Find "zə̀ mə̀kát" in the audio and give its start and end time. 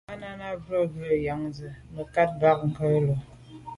1.57-2.29